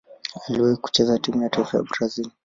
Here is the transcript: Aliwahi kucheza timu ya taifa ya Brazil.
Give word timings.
Aliwahi 0.49 0.77
kucheza 0.77 1.19
timu 1.19 1.43
ya 1.43 1.49
taifa 1.49 1.77
ya 1.77 1.83
Brazil. 1.83 2.31